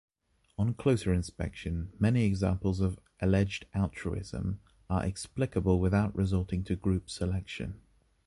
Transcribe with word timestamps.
On 0.57 0.73
closer 0.73 1.13
inspection 1.13 1.91
many 1.99 2.25
examples 2.25 2.79
of 2.81 2.99
alleged 3.19 3.67
altruism 3.75 4.59
are 4.89 5.05
explicable 5.05 5.79
without 5.79 6.15
resorting 6.15 6.63
to 6.63 6.75
group 6.75 7.07
selection. 7.07 7.75